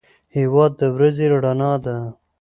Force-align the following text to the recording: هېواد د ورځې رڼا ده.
هېواد 0.37 0.71
د 0.79 0.81
ورځې 0.95 1.25
رڼا 1.33 1.71
ده. 1.85 1.95